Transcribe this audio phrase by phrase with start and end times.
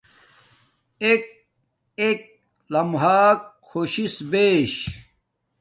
[1.03, 1.21] ایک
[2.01, 2.19] ایک
[2.71, 3.19] لمحہ
[3.69, 3.93] خوش
[4.31, 4.73] بیش